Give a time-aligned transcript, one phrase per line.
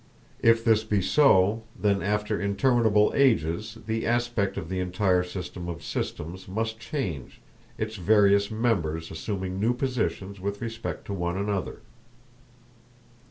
[0.41, 5.83] If this be so, then after interminable ages the aspect of the entire system of
[5.83, 7.39] systems must change,
[7.77, 11.81] its various members assuming new positions with respect to one another.